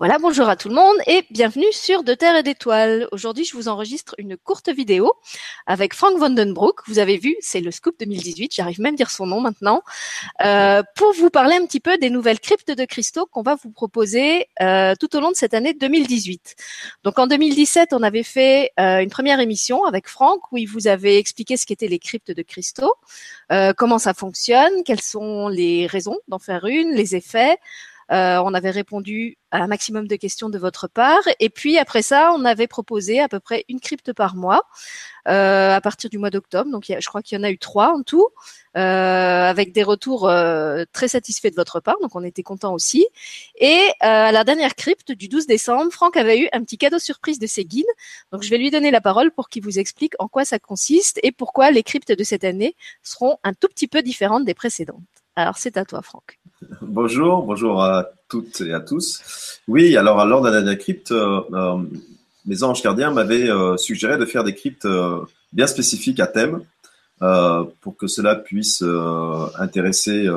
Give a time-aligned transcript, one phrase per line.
[0.00, 3.08] Voilà, bonjour à tout le monde et bienvenue sur De Terre et d'Étoiles.
[3.10, 5.12] Aujourd'hui, je vous enregistre une courte vidéo
[5.66, 6.82] avec Frank Vandenbroek.
[6.86, 9.82] Vous avez vu, c'est le Scoop 2018, j'arrive même à dire son nom maintenant,
[10.44, 13.72] euh, pour vous parler un petit peu des nouvelles cryptes de cristaux qu'on va vous
[13.72, 16.54] proposer euh, tout au long de cette année 2018.
[17.02, 20.86] Donc en 2017, on avait fait euh, une première émission avec Frank où il vous
[20.86, 22.94] avait expliqué ce qu'étaient les cryptes de cristaux,
[23.50, 27.58] euh, comment ça fonctionne, quelles sont les raisons d'en faire une, les effets.
[28.10, 31.22] Euh, on avait répondu à un maximum de questions de votre part.
[31.40, 34.62] Et puis après ça, on avait proposé à peu près une crypte par mois
[35.28, 36.70] euh, à partir du mois d'octobre.
[36.70, 38.28] Donc je crois qu'il y en a eu trois en tout,
[38.76, 40.30] euh, avec des retours
[40.92, 41.96] très satisfaits de votre part.
[42.00, 43.06] Donc on était content aussi.
[43.56, 47.38] Et à la dernière crypte du 12 décembre, Franck avait eu un petit cadeau surprise
[47.38, 47.64] de ses.
[48.32, 51.20] Donc je vais lui donner la parole pour qu'il vous explique en quoi ça consiste
[51.22, 55.17] et pourquoi les cryptes de cette année seront un tout petit peu différentes des précédentes.
[55.38, 56.36] Alors, c'est à toi, Franck.
[56.82, 59.60] Bonjour, bonjour à toutes et à tous.
[59.68, 61.76] Oui, alors, lors de la crypte, euh, euh,
[62.44, 64.88] mes anges gardiens m'avaient euh, suggéré de faire des cryptes
[65.52, 66.62] bien spécifiques à thème
[67.20, 68.82] pour que cela puisse
[69.60, 70.28] intéresser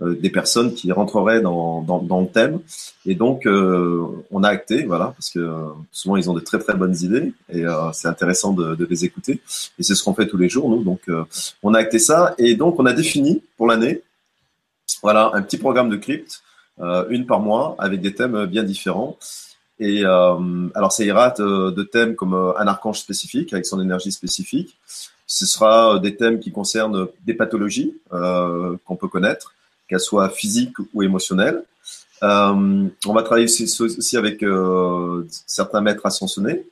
[0.00, 2.58] des personnes qui rentreraient dans, dans, le thème.
[3.06, 5.48] Et donc, on a acté, voilà, parce que
[5.92, 9.40] souvent ils ont de très très bonnes idées et c'est intéressant de, de, les écouter.
[9.78, 10.84] Et c'est ce qu'on fait tous les jours, nous.
[10.84, 11.02] Donc,
[11.64, 14.02] on a acté ça et donc on a défini pour l'année
[15.04, 16.42] voilà, un petit programme de crypte,
[16.80, 19.18] euh, une par mois, avec des thèmes bien différents.
[19.78, 24.12] Et euh, alors, ça ira de, thèmes comme euh, un archange spécifique, avec son énergie
[24.12, 24.78] spécifique.
[25.26, 29.54] Ce sera des thèmes qui concernent des pathologies qu'on peut connaître,
[29.88, 31.62] qu'elles soient physiques ou émotionnelles.
[32.22, 34.44] on va travailler aussi, avec
[35.46, 36.66] certains maîtres ascensionnés.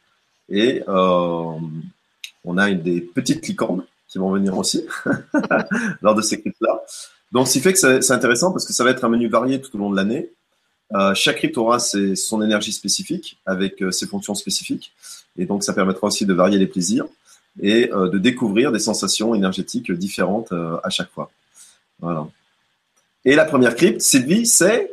[0.48, 4.86] Et on a des petites licornes qui vont venir aussi
[6.02, 6.82] lors de ces cryptes-là.
[7.32, 9.60] Donc, ce qui fait que c'est intéressant parce que ça va être un menu varié
[9.60, 10.30] tout au long de l'année.
[10.94, 14.92] Euh, chaque crypte aura son énergie spécifique avec euh, ses fonctions spécifiques.
[15.38, 17.06] Et donc, ça permettra aussi de varier les plaisirs
[17.60, 21.30] et euh, de découvrir des sensations énergétiques différentes à chaque fois.
[22.00, 22.28] Voilà.
[23.24, 24.90] Et la première crypte, Sylvie, c'est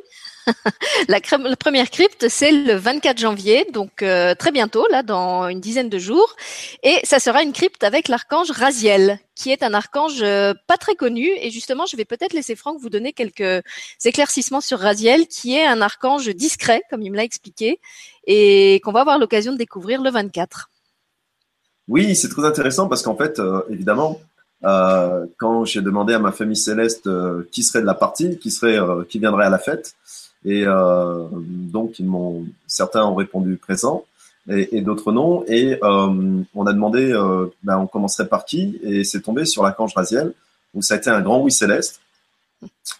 [1.07, 1.19] la,
[1.55, 5.99] première crypte, c'est le 24 janvier, donc euh, très bientôt, là, dans une dizaine de
[5.99, 6.35] jours.
[6.83, 10.95] Et ça sera une crypte avec l'archange Raziel, qui est un archange euh, pas très
[10.95, 11.29] connu.
[11.41, 13.63] Et justement, je vais peut-être laisser Franck vous donner quelques
[14.03, 17.79] éclaircissements sur Raziel, qui est un archange discret, comme il me l'a expliqué,
[18.25, 20.69] et qu'on va avoir l'occasion de découvrir le 24.
[21.87, 24.19] Oui, c'est très intéressant parce qu'en fait, euh, évidemment,
[24.61, 27.09] quand j'ai demandé à ma famille céleste
[27.49, 28.77] qui serait de la partie, qui serait,
[29.07, 29.95] qui viendrait à la fête,
[30.45, 34.05] et euh, donc, ils m'ont, certains ont répondu présent
[34.49, 35.43] et, et d'autres non.
[35.47, 38.79] Et euh, on a demandé, euh, ben, on commencerait par qui?
[38.83, 40.33] Et c'est tombé sur la Cange Raziel,
[40.73, 41.99] où ça a été un grand oui céleste.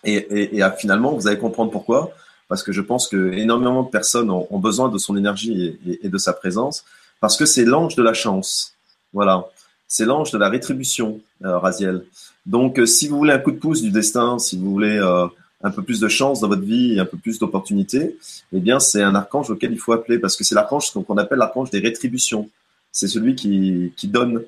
[0.04, 2.12] Et, et, et finalement, vous allez comprendre pourquoi.
[2.50, 6.06] Parce que je pense que énormément de personnes ont, ont besoin de son énergie et,
[6.06, 6.84] et, de sa présence,
[7.22, 8.74] parce que c'est l'ange de la chance.
[9.14, 9.46] Voilà,
[9.88, 12.04] c'est l'ange de la rétribution, euh, Raziel.
[12.48, 15.28] Donc, euh, si vous voulez un coup de pouce du destin, si vous voulez euh,
[15.62, 18.18] un peu plus de chance dans votre vie un peu plus d'opportunités,
[18.54, 21.40] eh bien, c'est un archange auquel il faut appeler parce que c'est l'archange qu'on appelle
[21.40, 22.50] l'archange des rétributions.
[22.92, 24.44] C'est celui qui, qui donne.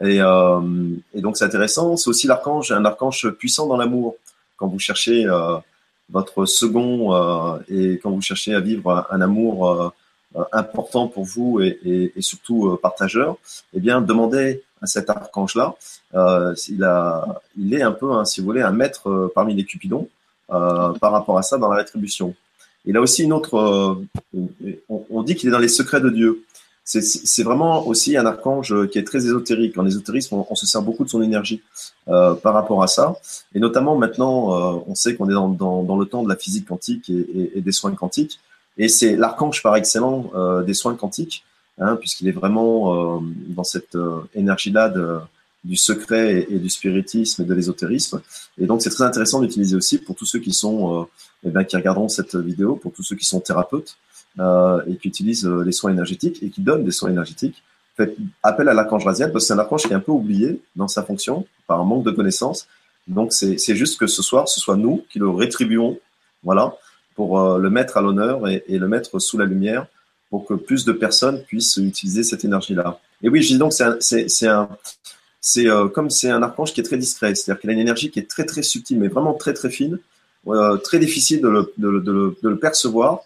[0.00, 0.60] Et, euh,
[1.14, 1.96] et donc, c'est intéressant.
[1.96, 4.16] C'est aussi l'archange, un archange puissant dans l'amour.
[4.56, 5.56] Quand vous cherchez euh,
[6.10, 9.92] votre second euh, et quand vous cherchez à vivre un, amour
[10.36, 13.36] euh, important pour vous et, et, et surtout euh, partageur,
[13.74, 15.74] eh bien, demandez à cet archange-là.
[16.14, 19.64] Euh, il, a, il est un peu, hein, si vous voulez, un maître parmi les
[19.64, 20.08] cupidons.
[20.52, 22.34] Euh, par rapport à ça dans la rétribution.
[22.84, 23.56] Il a aussi une autre.
[23.56, 24.38] Euh,
[24.90, 26.44] on, dit qu'il est dans les secrets de Dieu.
[26.84, 29.78] C'est vraiment aussi un archange qui est très ésotérique.
[29.78, 31.62] En ésotérisme, on, se sert beaucoup de son énergie
[32.08, 33.16] euh, par rapport à ça.
[33.54, 36.68] Et notamment maintenant, on sait qu'on est dans, dans, dans, le temps de la physique
[36.68, 38.38] quantique et, des soins quantiques.
[38.76, 40.26] Et c'est l'archange par excellence
[40.66, 41.42] des soins quantiques,
[41.78, 43.96] hein, puisqu'il est vraiment dans cette
[44.34, 45.20] énergie-là de,
[45.64, 48.20] du secret et, du spiritisme et de l'ésotérisme.
[48.58, 51.04] Et donc, c'est très intéressant d'utiliser aussi pour tous ceux qui sont, euh,
[51.44, 53.96] eh bien, qui regarderont cette vidéo, pour tous ceux qui sont thérapeutes
[54.38, 57.62] euh, et qui utilisent euh, les soins énergétiques et qui donnent des soins énergétiques.
[57.96, 60.60] Faites appel à l'archange Raziel parce que c'est un archange qui est un peu oublié
[60.76, 62.66] dans sa fonction par un manque de connaissances.
[63.06, 65.98] Donc, c'est juste que ce soir, ce soit nous qui le rétribuons,
[66.42, 66.74] voilà,
[67.14, 69.86] pour le mettre à l'honneur et, et le mettre sous la lumière
[70.30, 72.98] pour que plus de personnes puissent utiliser cette énergie-là.
[73.22, 74.68] Et oui, je dis donc, c'est un,
[75.44, 78.10] c'est euh, comme c'est un archange qui est très discret, c'est-à-dire qu'il a une énergie
[78.10, 79.98] qui est très très subtile, mais vraiment très très fine,
[80.48, 83.20] euh, très difficile de le, percevoir,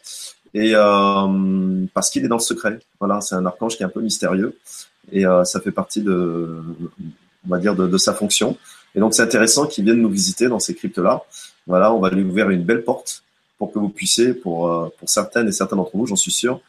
[0.53, 2.81] et euh, parce qu'il est dans le secret.
[2.99, 4.59] Voilà, c'est un archange qui est un peu mystérieux,
[5.13, 6.61] et ça fait partie de,
[7.47, 8.59] on va dire, de sa fonction.
[8.97, 11.23] Et donc c'est intéressant qu'il vienne nous visiter dans ces cryptes-là.
[11.69, 13.23] Voilà, on va lui ouvrir une belle porte
[13.59, 16.61] pour que vous puissiez, pour, pour certaines et certains d'entre vous, j'en suis sûr,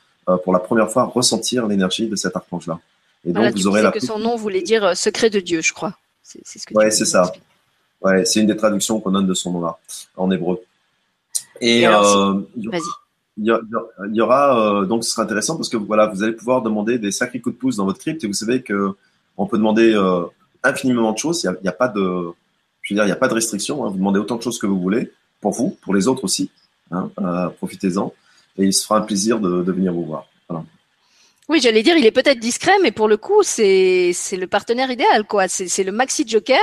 [0.44, 2.80] pour la première fois, ressentir l'énergie de cet archange-là.
[3.26, 3.92] Et donc, vous aurez la.
[3.92, 5.98] que son nom voulait dire secret de Dieu, je crois.
[6.24, 7.32] C'est ce que Ouais, c'est ça.
[8.02, 9.78] Ouais, c'est une des traductions qu'on donne de son nom-là
[10.16, 10.62] en hébreu.
[11.60, 12.82] Et, vas-y
[13.42, 17.00] il y, aura euh, donc ce sera intéressant parce que voilà vous allez pouvoir demander
[17.00, 18.92] des sacrés coups de pouce dans votre crypte et vous savez que
[19.38, 20.26] on peut demander euh,
[20.62, 21.44] infiniment de choses.
[21.44, 22.28] Il n'y a, a, pas de
[22.82, 23.86] je veux dire il n'y a pas de restriction.
[23.86, 23.90] Hein.
[23.90, 26.52] Vous demandez autant de choses que vous voulez pour vous, pour les autres aussi.
[26.92, 28.14] Hein, euh, Profitez-en
[28.58, 30.28] et il se fera un plaisir de, de venir vous voir.
[31.50, 35.26] Oui, j'allais dire, il est peut-être discret, mais pour le coup, c'est le partenaire idéal,
[35.26, 35.48] quoi.
[35.48, 36.62] C'est le maxi joker.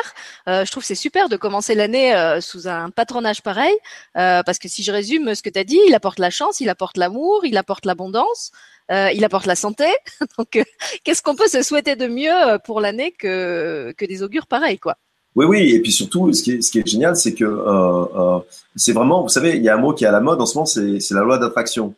[0.49, 3.75] Euh, je trouve c'est super de commencer l'année euh, sous un patronage pareil,
[4.17, 6.61] euh, parce que si je résume ce que tu as dit, il apporte la chance,
[6.61, 8.53] il apporte l'amour, il apporte l'abondance,
[8.93, 9.87] euh, il apporte la santé.
[10.39, 10.63] Donc, euh,
[11.03, 14.95] qu'est-ce qu'on peut se souhaiter de mieux pour l'année que que des augures pareils, quoi?
[15.35, 18.39] Oui, oui, et puis surtout, ce qui est, ce qui est génial, c'est que euh,
[18.77, 20.47] c'est vraiment, vous savez, il y a un mot qui est à la mode en
[20.47, 21.93] ce moment, c'est la loi d'attraction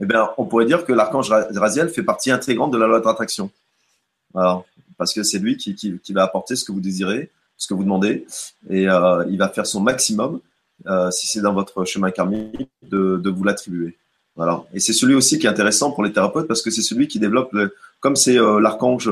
[0.00, 3.50] eh bien, on pourrait dire que l'archange Raziel fait partie intégrante de la loi d'attraction.
[4.32, 7.74] parce que c'est lui qui, qui, qui, va apporter ce que vous désirez, ce que
[7.74, 8.26] vous demandez,
[8.68, 10.40] et euh, il va faire son maximum,
[10.86, 13.96] euh, si c'est dans votre chemin karmique, de, de vous l'attribuer.
[14.36, 14.64] Voilà.
[14.74, 17.18] Et c'est celui aussi qui est intéressant pour les thérapeutes parce que c'est celui qui
[17.18, 19.10] développe, le, comme c'est euh, l'archange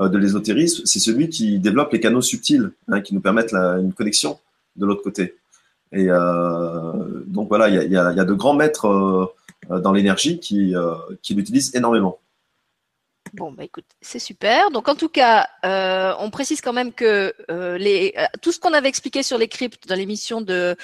[0.00, 3.78] euh, de l'ésotérisme, c'est celui qui développe les canaux subtils hein, qui nous permettent la,
[3.78, 4.38] une connexion
[4.76, 5.36] de l'autre côté.
[5.92, 6.92] Et euh,
[7.26, 9.26] donc voilà, il y a, y, a, y a, de grands maîtres euh,
[9.68, 12.18] dans l'énergie qui, euh, qui l'utilisent énormément.
[13.34, 14.70] Bon, bah écoute, c'est super.
[14.70, 18.10] Donc en tout cas, euh, on précise quand même que euh,
[18.42, 20.76] tout ce qu'on avait expliqué sur les cryptes dans l'émission de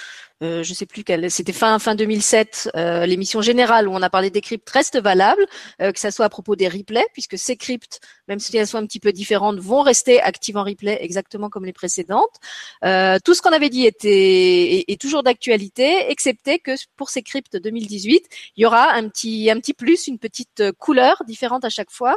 [0.42, 4.10] euh, je sais plus quelle, c'était fin fin 2007, euh, l'émission générale où on a
[4.10, 5.44] parlé des cryptes reste valable,
[5.82, 8.78] euh, que ça soit à propos des replays, puisque ces cryptes, même si elles sont
[8.78, 12.36] un petit peu différentes, vont rester actives en replay exactement comme les précédentes.
[12.84, 17.56] Euh, tout ce qu'on avait dit était est, toujours d'actualité, excepté que pour ces cryptes
[17.56, 18.26] 2018,
[18.56, 22.16] il y aura un petit un petit plus, une petite couleur différente à chaque fois.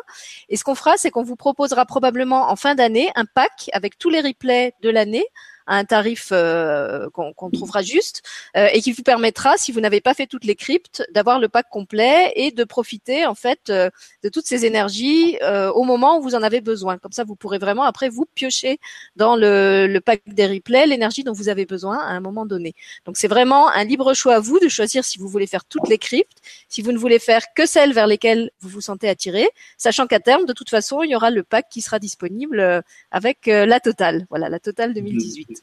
[0.49, 3.97] Et ce qu'on fera, c'est qu'on vous proposera probablement en fin d'année un pack avec
[3.97, 5.25] tous les replays de l'année
[5.67, 8.23] à un tarif euh, qu'on trouvera juste
[8.57, 11.49] euh, et qui vous permettra, si vous n'avez pas fait toutes les cryptes, d'avoir le
[11.49, 13.89] pack complet et de profiter en fait euh,
[14.23, 15.37] de toutes ces énergies
[15.73, 16.97] au moment où vous en avez besoin.
[16.97, 18.79] Comme ça, vous pourrez vraiment après vous piocher
[19.15, 22.73] dans le, le pack des replays l'énergie dont vous avez besoin à un moment donné.
[23.05, 25.87] Donc c'est vraiment un libre choix à vous de choisir si vous voulez faire toutes
[25.89, 26.37] les cryptes,
[26.69, 30.19] si vous ne voulez faire que celles vers lesquelles vous vous sentez attiré, sachant qu'à
[30.19, 34.25] terme, de toute façon, il y aura le pack qui sera disponible avec la totale.
[34.29, 35.60] Voilà, la totale 2018.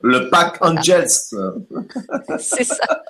[0.00, 1.08] Le pack Angels.
[2.38, 3.02] C'est ça.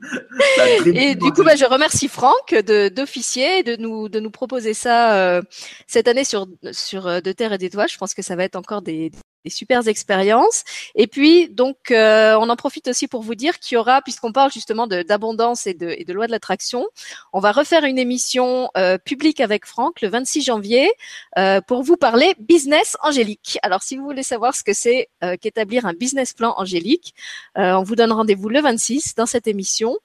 [0.86, 5.16] Et du coup, bah, je remercie Franck d'officier de, de nous de nous proposer ça
[5.16, 5.42] euh,
[5.86, 7.88] cette année sur sur euh, de terre et d'étoiles.
[7.88, 9.10] Je pense que ça va être encore des,
[9.44, 10.64] des super expériences.
[10.94, 14.32] Et puis, donc, euh, on en profite aussi pour vous dire qu'il y aura, puisqu'on
[14.32, 16.86] parle justement d'abondance et de, et de loi de l'attraction,
[17.32, 20.90] on va refaire une émission euh, publique avec Franck le 26 janvier
[21.38, 23.58] euh, pour vous parler business angélique.
[23.62, 25.08] Alors, si vous voulez savoir ce que c'est
[25.40, 27.14] qu'établir un business plan angélique,
[27.56, 29.96] on vous donne rendez-vous le 26 dans cette émission.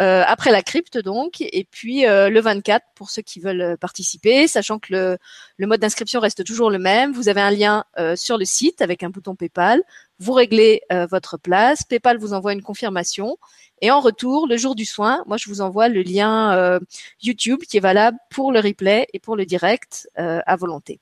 [0.00, 3.76] Euh, après la crypte donc, et puis euh, le 24 pour ceux qui veulent euh,
[3.76, 5.18] participer, sachant que le,
[5.58, 7.12] le mode d'inscription reste toujours le même.
[7.12, 7.84] Vous avez un lien
[8.16, 9.82] sur le site avec un bouton PayPal.
[10.18, 11.82] Vous réglez votre place.
[11.84, 13.36] PayPal vous envoie une confirmation.
[13.80, 16.78] Et en retour, le jour du soin, moi je vous envoie le lien
[17.20, 21.00] YouTube qui est valable pour le replay et pour le direct à volonté.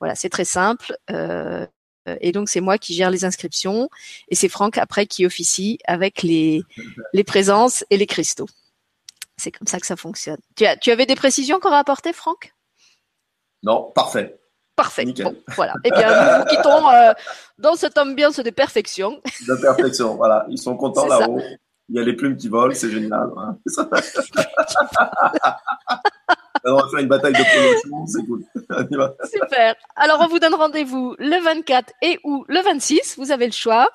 [0.00, 0.96] Voilà, c'est très simple.
[2.08, 3.88] Euh, et donc c'est moi qui gère les inscriptions
[4.28, 6.62] et c'est Franck après qui officie avec les,
[7.26, 8.48] présences et les cristaux.
[9.36, 10.38] C'est comme ça que ça fonctionne.
[10.56, 12.54] Tu, avais des précisions qu'on a apportées, Franck?
[13.62, 14.38] Non, parfait.
[14.76, 15.04] Parfait.
[15.04, 15.74] Bon, voilà.
[15.84, 17.12] Eh bien, nous vous quittons euh,
[17.58, 19.20] dans cette ambiance de perfection.
[19.46, 20.46] De perfection, voilà.
[20.48, 21.40] Ils sont contents là-haut.
[21.88, 23.28] Il y a les plumes qui volent, c'est génial.
[23.36, 23.58] Hein.
[26.64, 28.44] on va faire une bataille de promotion, c'est cool.
[29.30, 29.74] Super.
[29.96, 33.90] Alors, on vous donne rendez-vous le 24 et ou le 26, vous avez le choix,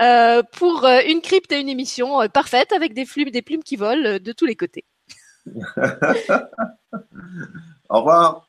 [0.00, 3.62] euh, pour euh, une crypte et une émission euh, parfaite avec des, plumes, des plumes
[3.62, 4.84] qui volent de tous les côtés.
[7.88, 8.47] Au revoir.